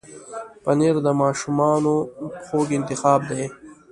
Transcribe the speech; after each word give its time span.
پنېر 0.63 0.95
د 1.05 1.07
ماشومانو 1.21 1.93
خوږ 2.43 2.67
انتخاب 2.79 3.21
دی. 3.29 3.43